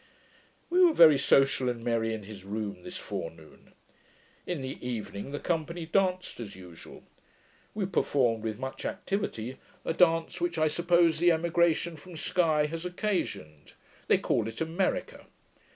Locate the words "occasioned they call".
12.83-14.47